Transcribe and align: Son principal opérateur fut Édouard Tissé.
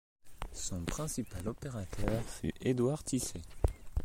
Son 0.53 0.83
principal 0.83 1.47
opérateur 1.47 2.23
fut 2.23 2.51
Édouard 2.61 3.03
Tissé. 3.03 3.43